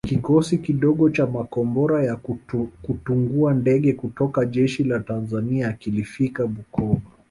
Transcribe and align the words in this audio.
Kikosi 0.07 0.57
kidogo 0.57 1.09
cha 1.09 1.27
makombora 1.27 2.03
ya 2.03 2.15
kutungua 2.83 3.53
ndege 3.53 3.93
kutoka 3.93 4.45
jeshi 4.45 4.83
la 4.83 4.99
Tanzania 4.99 5.73
kilifika 5.73 6.47
Bukoba 6.47 7.01